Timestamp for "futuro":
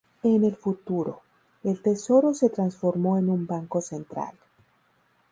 0.55-1.21